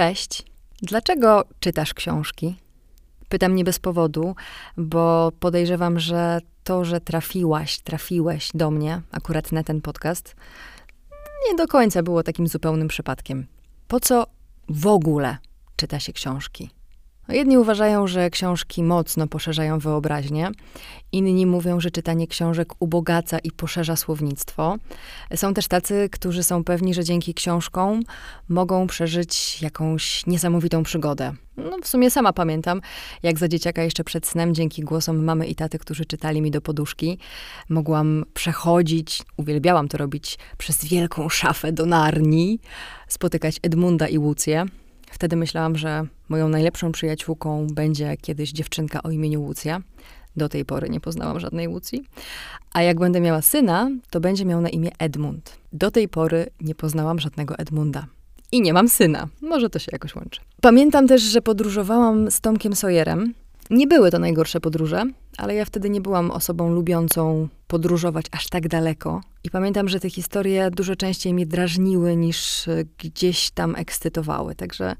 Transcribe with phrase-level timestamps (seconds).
[0.00, 0.44] Cześć.
[0.82, 2.56] Dlaczego czytasz książki?
[3.28, 4.34] Pytam nie bez powodu,
[4.76, 10.36] bo podejrzewam, że to, że trafiłaś, trafiłeś do mnie, akurat na ten podcast,
[11.48, 13.46] nie do końca było takim zupełnym przypadkiem.
[13.88, 14.26] Po co
[14.68, 15.36] w ogóle
[15.76, 16.70] czyta się książki?
[17.30, 20.50] No, jedni uważają, że książki mocno poszerzają wyobraźnię,
[21.12, 24.76] inni mówią, że czytanie książek ubogaca i poszerza słownictwo.
[25.34, 28.02] Są też tacy, którzy są pewni, że dzięki książkom
[28.48, 31.32] mogą przeżyć jakąś niesamowitą przygodę.
[31.56, 32.80] No, w sumie sama pamiętam,
[33.22, 36.60] jak za dzieciaka jeszcze przed snem, dzięki głosom mamy i taty, którzy czytali mi do
[36.60, 37.18] poduszki,
[37.68, 42.58] mogłam przechodzić, uwielbiałam to robić, przez wielką szafę do Narni,
[43.08, 44.66] spotykać Edmunda i Łucję.
[45.10, 49.80] Wtedy myślałam, że moją najlepszą przyjaciółką będzie kiedyś dziewczynka o imieniu Łucja.
[50.36, 52.04] Do tej pory nie poznałam żadnej Łucji.
[52.72, 55.58] A jak będę miała syna, to będzie miał na imię Edmund.
[55.72, 58.06] Do tej pory nie poznałam żadnego Edmunda.
[58.52, 59.28] I nie mam syna.
[59.40, 60.40] Może to się jakoś łączy.
[60.60, 63.34] Pamiętam też, że podróżowałam z Tomkiem Sawyerem.
[63.70, 65.04] Nie były to najgorsze podróże,
[65.36, 69.20] ale ja wtedy nie byłam osobą lubiącą podróżować aż tak daleko.
[69.44, 74.54] I pamiętam, że te historie dużo częściej mnie drażniły niż e, gdzieś tam ekscytowały.
[74.54, 74.96] Także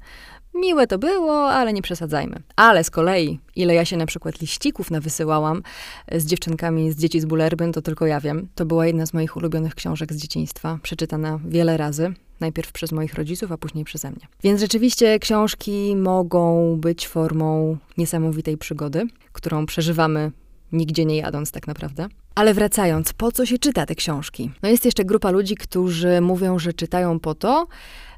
[0.53, 2.35] miłe to było, ale nie przesadzajmy.
[2.55, 5.61] Ale z kolei, ile ja się na przykład liścików nawysyłałam
[6.07, 8.47] e, z dziewczynkami z dzieci z Bulerbyn, to tylko ja wiem.
[8.55, 12.13] To była jedna z moich ulubionych książek z dzieciństwa, przeczytana wiele razy.
[12.39, 14.27] Najpierw przez moich rodziców, a później przeze mnie.
[14.43, 20.31] Więc rzeczywiście książki mogą być formą niesamowitej przygody, którą przeżywamy
[20.71, 22.07] nigdzie nie jadąc tak naprawdę.
[22.35, 24.51] Ale wracając, po co się czyta te książki?
[24.63, 27.67] No jest jeszcze grupa ludzi, którzy mówią, że czytają po to,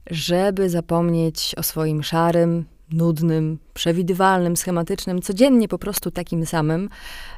[0.10, 6.90] żeby zapomnieć o swoim szarym, nudnym, przewidywalnym, schematycznym, codziennie po prostu takim samym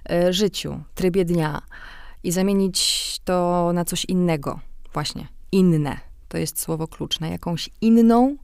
[0.09, 1.61] e, życiu, trybie dnia
[2.23, 4.59] i zamienić to na coś innego.
[4.93, 5.97] Właśnie, inne.
[6.27, 8.35] To jest słowo klucz, na jakąś inną,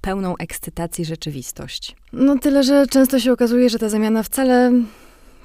[0.00, 1.96] pełną ekscytacji rzeczywistość.
[2.12, 4.72] No tyle, że często się okazuje, że ta zamiana wcale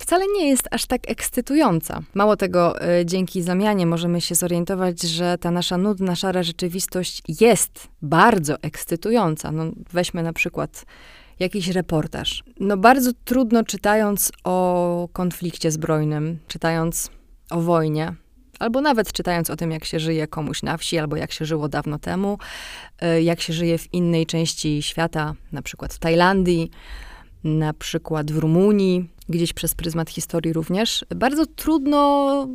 [0.03, 2.01] wcale nie jest aż tak ekscytująca.
[2.13, 7.87] Mało tego, y, dzięki zamianie możemy się zorientować, że ta nasza nudna, szara rzeczywistość jest
[8.01, 9.51] bardzo ekscytująca.
[9.51, 9.63] No,
[9.93, 10.85] weźmy na przykład
[11.39, 12.43] jakiś reportaż.
[12.59, 17.11] No bardzo trudno czytając o konflikcie zbrojnym, czytając
[17.49, 18.13] o wojnie,
[18.59, 21.69] albo nawet czytając o tym, jak się żyje komuś na wsi, albo jak się żyło
[21.69, 22.37] dawno temu,
[23.03, 26.71] y, jak się żyje w innej części świata, na przykład w Tajlandii,
[27.43, 32.47] na przykład w Rumunii, gdzieś przez pryzmat historii również, bardzo trudno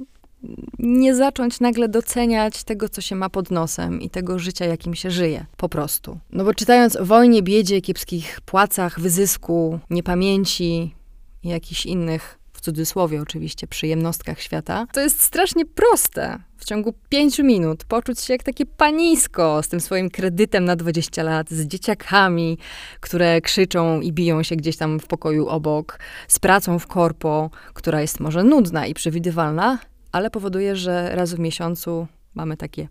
[0.78, 5.10] nie zacząć nagle doceniać tego, co się ma pod nosem i tego życia, jakim się
[5.10, 5.47] żyje.
[5.56, 6.19] Po prostu.
[6.32, 10.94] No bo czytając o wojnie, biedzie, kiepskich płacach, wyzysku, niepamięci
[11.43, 16.38] i jakichś innych w cudzysłowie oczywiście, przyjemnostkach świata, to jest strasznie proste.
[16.56, 21.22] W ciągu pięciu minut poczuć się jak takie panisko z tym swoim kredytem na 20
[21.22, 22.58] lat, z dzieciakami,
[23.00, 25.98] które krzyczą i biją się gdzieś tam w pokoju obok,
[26.28, 29.78] z pracą w korpo, która jest może nudna i przewidywalna,
[30.12, 32.88] ale powoduje, że raz w miesiącu mamy takie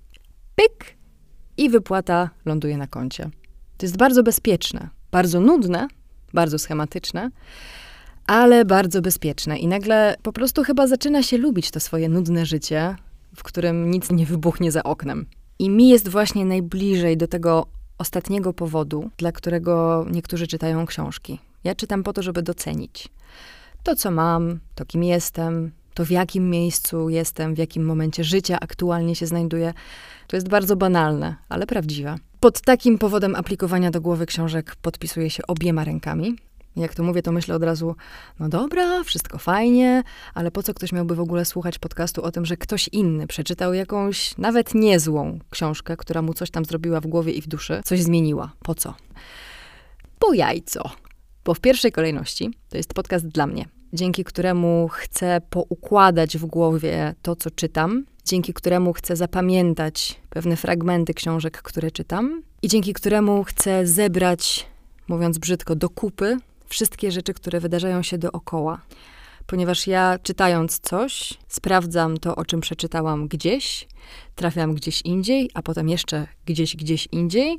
[0.55, 0.95] pyk
[1.57, 3.29] i wypłata ląduje na koncie.
[3.77, 5.87] To jest bardzo bezpieczne, bardzo nudne,
[6.33, 7.29] bardzo schematyczne,
[8.27, 9.57] ale bardzo bezpieczne.
[9.57, 12.95] I nagle po prostu chyba zaczyna się lubić to swoje nudne życie,
[13.35, 15.25] w którym nic nie wybuchnie za oknem.
[15.59, 17.67] I mi jest właśnie najbliżej do tego
[17.97, 21.39] ostatniego powodu, dla którego niektórzy czytają książki.
[21.63, 23.09] Ja czytam po to, żeby docenić
[23.87, 28.59] to, co mam, to kim jestem, to w jakim miejscu jestem, w jakim momencie życia
[28.59, 29.73] aktualnie się znajduję.
[30.27, 32.15] To jest bardzo banalne, ale prawdziwe.
[32.39, 36.35] Pod takim powodem aplikowania do głowy książek podpisuję się obiema rękami.
[36.77, 37.95] Jak to mówię, to myślę od razu,
[38.39, 42.45] no dobra, wszystko fajnie, ale po co ktoś miałby w ogóle słuchać podcastu o tym,
[42.45, 47.33] że ktoś inny przeczytał jakąś nawet niezłą książkę, która mu coś tam zrobiła w głowie
[47.33, 48.51] i w duszy, coś zmieniła.
[48.59, 48.93] Po co?
[50.19, 50.89] Po jajco.
[51.45, 57.15] Bo w pierwszej kolejności to jest podcast dla mnie, dzięki któremu chcę poukładać w głowie
[57.21, 63.43] to, co czytam, dzięki któremu chcę zapamiętać pewne fragmenty książek, które czytam i dzięki któremu
[63.43, 64.67] chcę zebrać,
[65.07, 68.81] mówiąc brzydko, do kupy wszystkie rzeczy, które wydarzają się dookoła.
[69.47, 73.87] Ponieważ ja czytając coś, sprawdzam to, o czym przeczytałam gdzieś,
[74.35, 77.57] trafiam gdzieś indziej, a potem jeszcze gdzieś, gdzieś indziej,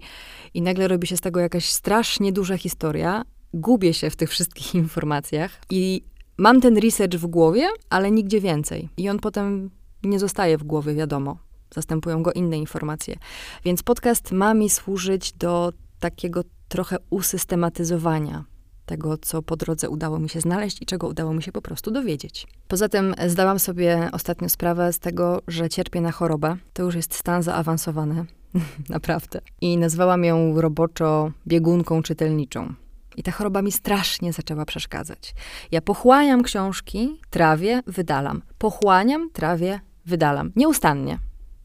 [0.55, 3.22] i nagle robi się z tego jakaś strasznie duża historia.
[3.55, 6.02] Gubię się w tych wszystkich informacjach i
[6.38, 8.88] mam ten research w głowie, ale nigdzie więcej.
[8.96, 9.70] I on potem
[10.02, 11.38] nie zostaje w głowie, wiadomo.
[11.75, 13.16] Zastępują go inne informacje.
[13.64, 18.44] Więc podcast ma mi służyć do takiego trochę usystematyzowania
[18.88, 21.90] tego, co po drodze udało mi się znaleźć i czego udało mi się po prostu
[21.90, 22.46] dowiedzieć.
[22.69, 26.56] Poza tym zdałam sobie ostatnio sprawę z tego, że cierpię na chorobę.
[26.73, 28.25] To już jest stan zaawansowany.
[28.88, 29.40] Naprawdę.
[29.61, 32.75] I nazwałam ją roboczo biegunką czytelniczą.
[33.17, 35.35] I ta choroba mi strasznie zaczęła przeszkadzać.
[35.70, 38.43] Ja pochłaniam książki, trawię, wydalam.
[38.58, 40.52] Pochłaniam, trawię, wydalam.
[40.56, 41.19] Nieustannie.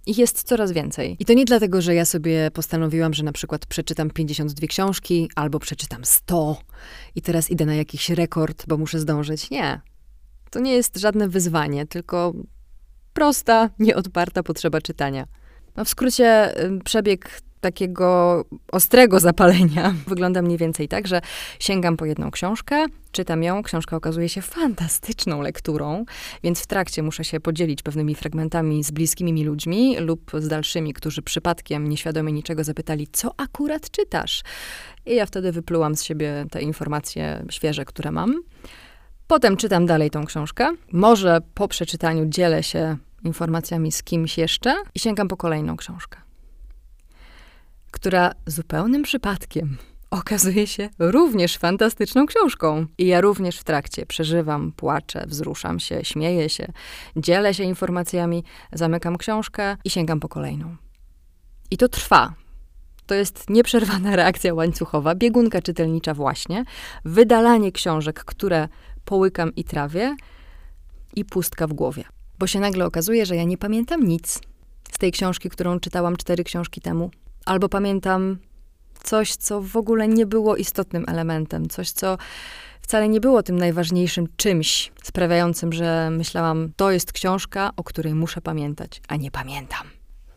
[0.06, 1.16] Ich jest coraz więcej.
[1.20, 5.60] I to nie dlatego, że ja sobie postanowiłam, że na przykład przeczytam 52 książki albo
[5.60, 6.62] przeczytam 100
[7.16, 9.50] i teraz idę na jakiś rekord, bo muszę zdążyć.
[9.50, 9.82] Nie.
[10.50, 12.34] To nie jest żadne wyzwanie, tylko
[13.14, 15.28] prosta, nieodparta potrzeba czytania.
[15.76, 16.54] No w skrócie,
[16.86, 21.22] przebieg takiego ostrego zapalenia wygląda mniej więcej tak, że
[21.60, 26.06] sięgam po jedną książkę, czytam ją, książka okazuje się fantastyczną lekturą,
[26.44, 30.94] więc w trakcie muszę się podzielić pewnymi fragmentami z bliskimi mi ludźmi lub z dalszymi,
[30.94, 34.42] którzy przypadkiem nieświadomie niczego zapytali, co akurat czytasz?
[35.06, 38.34] I ja wtedy wyplułam z siebie te informacje świeże, które mam.
[39.28, 40.70] Potem czytam dalej tą książkę.
[40.92, 46.24] Może po przeczytaniu dzielę się informacjami z kimś jeszcze i sięgam po kolejną książkę
[47.94, 49.78] która zupełnym przypadkiem
[50.22, 52.86] okazuje się również fantastyczną książką.
[52.98, 56.68] I ja również w trakcie przeżywam, płaczę, wzruszam się, śmieję się,
[57.16, 58.44] dzielę się informacjami,
[58.74, 60.76] zamykam książkę i sięgam po kolejną.
[61.72, 62.34] I to trwa.
[63.06, 66.64] To jest nieprzerwana reakcja łańcuchowa, biegunka czytelnicza właśnie,
[67.06, 68.68] wydalanie książek, które
[69.06, 70.16] połykam i trawię
[71.16, 72.13] i pustka w głowie.
[72.40, 74.40] Bo się nagle okazuje, że ja nie pamiętam nic
[74.92, 77.12] z tej książki, którą czytałam cztery książki temu.
[77.46, 78.38] Albo pamiętam
[79.04, 82.18] coś, co w ogóle nie było istotnym elementem, coś, co
[82.82, 88.42] wcale nie było tym najważniejszym czymś sprawiającym, że myślałam, to jest książka, o której muszę
[88.42, 89.88] pamiętać, a nie pamiętam.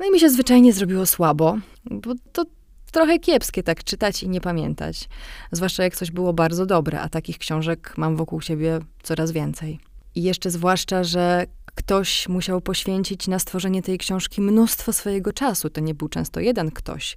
[0.01, 1.59] No i mi się zwyczajnie zrobiło słabo,
[1.91, 2.45] bo to
[2.93, 5.09] trochę kiepskie tak czytać i nie pamiętać.
[5.53, 9.81] Zwłaszcza jak coś było bardzo dobre, a takich książek mam wokół siebie coraz więcej.
[10.15, 15.70] I jeszcze zwłaszcza, że ktoś musiał poświęcić na stworzenie tej książki mnóstwo swojego czasu.
[15.70, 17.17] To nie był często jeden ktoś.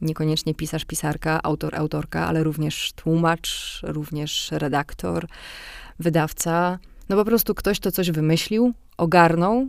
[0.00, 5.26] Niekoniecznie pisarz, pisarka, autor, autorka, ale również tłumacz, również redaktor,
[5.98, 6.78] wydawca.
[7.08, 9.68] No po prostu ktoś to coś wymyślił, ogarnął,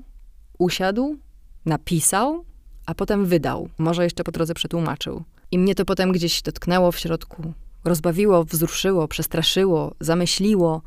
[0.57, 1.17] usiadł,
[1.65, 2.45] napisał,
[2.85, 3.69] a potem wydał.
[3.77, 5.23] Może jeszcze po drodze przetłumaczył.
[5.51, 7.53] I mnie to potem gdzieś dotknęło w środku.
[7.83, 10.81] Rozbawiło, wzruszyło, przestraszyło, zamyśliło.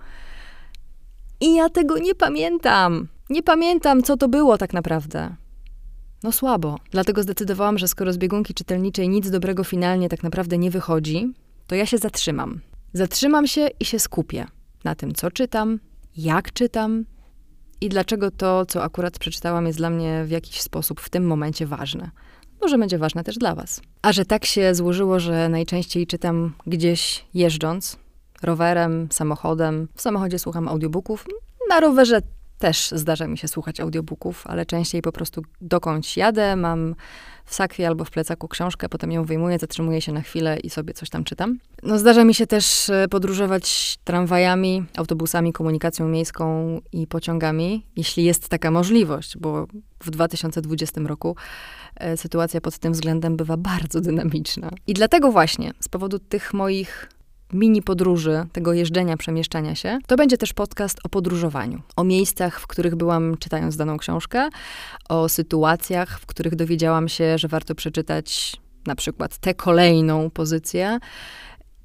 [1.40, 3.08] I ja tego nie pamiętam.
[3.30, 5.36] Nie pamiętam, co to było tak naprawdę.
[6.22, 6.78] No słabo.
[6.90, 11.32] Dlatego zdecydowałam, że skoro z biegunki czytelniczej nic dobrego finalnie tak naprawdę nie wychodzi,
[11.66, 12.60] to ja się zatrzymam.
[12.92, 14.46] Zatrzymam się i się skupię
[14.84, 15.80] na tym, co czytam,
[16.16, 17.04] jak czytam
[17.80, 21.66] i dlaczego to, co akurat przeczytałam, jest dla mnie w jakiś sposób w tym momencie
[21.66, 22.10] ważne.
[22.60, 23.80] Może będzie ważne też dla Was.
[24.02, 27.96] A że tak się złożyło, że najczęściej czytam gdzieś jeżdżąc,
[28.42, 29.88] rowerem, samochodem.
[29.94, 31.26] W samochodzie słucham audiobooków,
[31.68, 32.20] na rowerze
[32.58, 36.94] też zdarza mi się słuchać audiobooków, ale częściej po prostu dokądś jadę, mam
[37.44, 40.94] w sakwie albo w plecaku książkę, potem ją wyjmuję, zatrzymuję się na chwilę i sobie
[40.94, 41.58] coś tam czytam.
[41.82, 48.48] No zdarza mi się też e, podróżować tramwajami, autobusami, komunikacją miejską i pociągami, jeśli jest
[48.48, 49.66] taka możliwość, bo
[50.00, 51.36] w 2020 roku
[51.96, 54.70] e, sytuacja pod tym względem bywa bardzo dynamiczna.
[54.86, 57.08] I dlatego właśnie, z powodu tych moich
[57.52, 61.82] mini podróży, tego jeżdżenia, przemieszczania się, to będzie też podcast o podróżowaniu.
[61.96, 64.48] O miejscach, w których byłam czytając daną książkę,
[65.08, 70.98] o sytuacjach, w których dowiedziałam się, że warto przeczytać na przykład tę kolejną pozycję.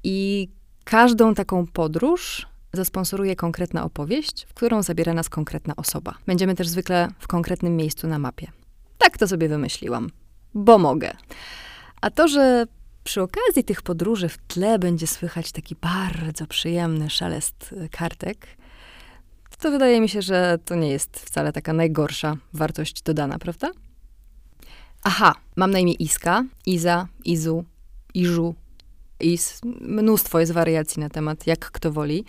[0.04, 0.48] I
[0.84, 6.14] każdą taką podróż zasponsoruje konkretna opowieść, w którą zabiera nas konkretna osoba.
[6.26, 8.46] Będziemy też zwykle w konkretnym miejscu na mapie.
[8.98, 10.10] Tak to sobie wymyśliłam,
[10.54, 11.12] bo mogę.
[12.00, 12.66] A to, że
[13.04, 18.46] przy okazji tych podróży w tle będzie słychać taki bardzo przyjemny szelest e, kartek.
[19.60, 23.70] To wydaje mi się, że to nie jest wcale taka najgorsza wartość dodana, prawda?
[25.02, 27.64] Aha, mam na imię Iska, Iza, Izu,
[28.14, 28.54] Iżu,
[29.20, 29.60] Is.
[29.80, 32.24] Mnóstwo jest wariacji na temat, jak kto woli.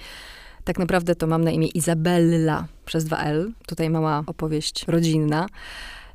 [0.63, 3.51] Tak naprawdę to mam na imię Izabella przez dwa L.
[3.67, 5.47] Tutaj mała opowieść rodzinna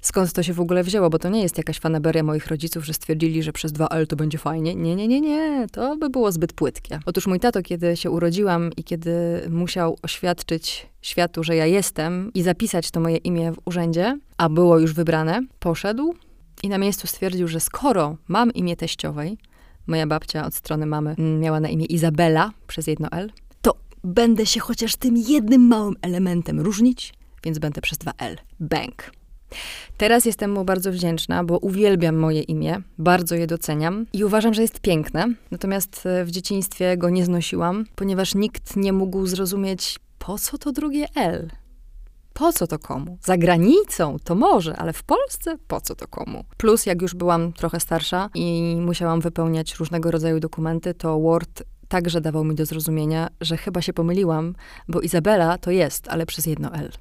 [0.06, 2.94] skąd to się w ogóle wzięło, bo to nie jest jakaś fanaberia moich rodziców, że
[2.94, 4.74] stwierdzili, że przez 2L to będzie fajnie.
[4.74, 7.00] Nie, nie, nie, nie, to by było zbyt płytkie.
[7.06, 9.10] Otóż mój tato, kiedy się urodziłam i kiedy
[9.50, 14.78] musiał oświadczyć światu, że ja jestem i zapisać to moje imię w urzędzie, a było
[14.78, 16.14] już wybrane, poszedł
[16.62, 19.38] i na miejscu stwierdził, że skoro mam imię teściowej,
[19.86, 23.30] moja babcia od strony mamy miała na imię Izabela przez jedno L,
[23.62, 28.36] to będę się chociaż tym jednym małym elementem różnić, więc będę przez dwa L.
[28.60, 29.10] Bank.
[29.96, 34.62] Teraz jestem mu bardzo wdzięczna, bo uwielbiam moje imię, bardzo je doceniam i uważam, że
[34.62, 35.26] jest piękne.
[35.50, 40.72] Natomiast e, w dzieciństwie go nie znosiłam, ponieważ nikt nie mógł zrozumieć, po co to
[40.72, 41.50] drugie L.
[42.34, 43.18] Po co to komu?
[43.22, 46.44] Za granicą to może, ale w Polsce po co to komu?
[46.56, 52.20] Plus, jak już byłam trochę starsza i musiałam wypełniać różnego rodzaju dokumenty, to Word także
[52.20, 54.54] dawał mi do zrozumienia, że chyba się pomyliłam,
[54.88, 56.92] bo Izabela to jest, ale przez jedno L.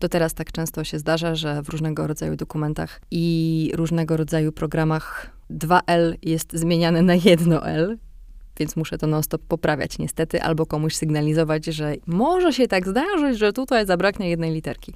[0.00, 5.30] Do teraz tak często się zdarza, że w różnego rodzaju dokumentach i różnego rodzaju programach
[5.50, 7.98] 2L jest zmieniane na jedno L,
[8.58, 13.52] więc muszę to non-stop poprawiać niestety, albo komuś sygnalizować, że może się tak zdarzyć, że
[13.52, 14.92] tutaj zabraknie jednej literki.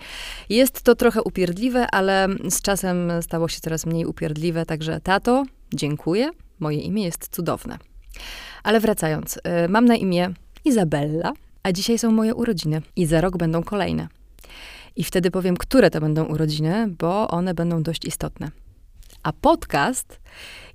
[0.49, 5.45] Jest to trochę upierdliwe, ale z czasem stało się coraz mniej upierdliwe, także tato,
[5.75, 7.79] dziękuję, moje imię jest cudowne.
[8.63, 10.31] Ale wracając, y, mam na imię
[10.65, 11.33] Izabella,
[11.63, 14.09] a dzisiaj są moje urodziny i za rok będą kolejne.
[14.99, 18.51] I wtedy powiem, które to będą urodziny, bo one będą dość istotne.
[19.23, 20.21] A podcast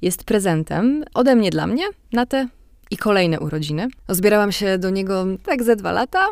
[0.02, 2.48] jest prezentem ode mnie dla mnie na te
[2.92, 3.88] i kolejne urodziny.
[4.10, 6.28] Zbierałam się do niego tak ze dwa lata.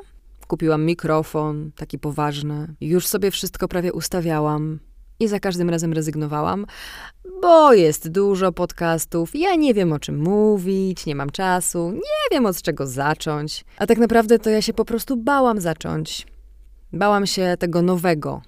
[0.48, 2.76] Kupiłam mikrofon, taki poważny.
[2.82, 4.80] Już sobie wszystko prawie ustawiałam
[5.20, 6.66] i za każdym razem rezygnowałam,
[7.42, 12.46] bo jest dużo podcastów, ja nie wiem o czym mówić, nie mam czasu, nie wiem
[12.46, 13.66] od czego zacząć.
[13.78, 16.26] A tak naprawdę to ja się po prostu bałam zacząć.
[16.94, 18.42] Bałam się tego nowego,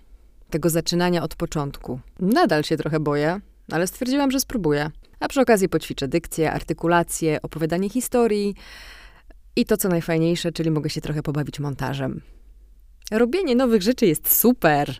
[0.49, 1.99] tego zaczynania od początku.
[2.19, 3.39] Nadal się trochę boję,
[3.71, 4.91] ale stwierdziłam, że spróbuję.
[5.19, 8.55] A przy okazji poćwiczę dykcję, artykulację, opowiadanie historii
[9.55, 12.21] i to, co najfajniejsze, czyli mogę się trochę pobawić montażem.
[13.11, 14.95] Robienie nowych rzeczy jest super.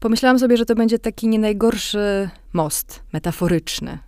[0.00, 3.98] Pomyślałam sobie, że to będzie taki nie najgorszy most metaforyczny.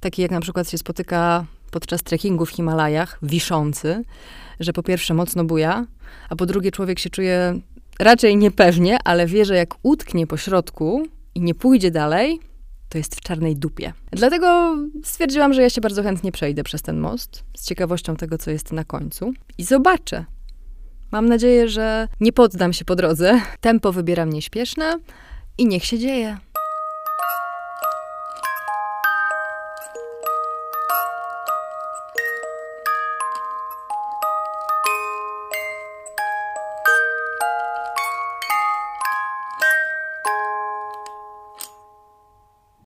[0.00, 4.04] Taki jak na przykład się spotyka podczas trekkingu w Himalajach, wiszący,
[4.60, 5.86] że po pierwsze mocno buja,
[6.28, 7.60] a po drugie człowiek się czuje
[8.00, 12.40] raczej niepewnie, ale wie, że jak utknie po środku i nie pójdzie dalej,
[12.88, 13.92] to jest w czarnej dupie.
[14.10, 18.50] Dlatego stwierdziłam, że ja się bardzo chętnie przejdę przez ten most, z ciekawością tego, co
[18.50, 20.24] jest na końcu i zobaczę.
[21.10, 23.40] Mam nadzieję, że nie poddam się po drodze.
[23.60, 24.98] Tempo wybieram nieśpieszne
[25.58, 26.38] i niech się dzieje.